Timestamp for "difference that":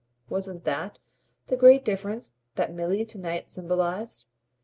1.85-2.73